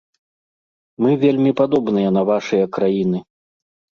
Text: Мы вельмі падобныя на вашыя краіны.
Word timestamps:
Мы 1.05 1.11
вельмі 1.25 1.51
падобныя 1.59 2.09
на 2.17 2.23
вашыя 2.31 2.69
краіны. 2.79 3.19